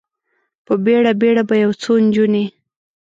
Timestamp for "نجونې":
2.05-2.45